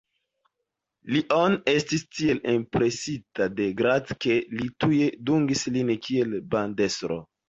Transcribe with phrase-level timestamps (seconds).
[1.15, 4.97] Lion estis tiel impresita de Grant, ke li tuj
[5.31, 7.19] dungis lin kiel bandestro.